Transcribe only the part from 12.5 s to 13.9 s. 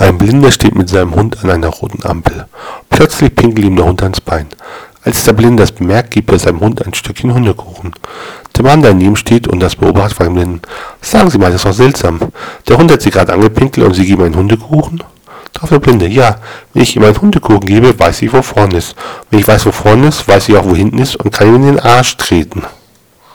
Der Hund hat Sie gerade angepinkelt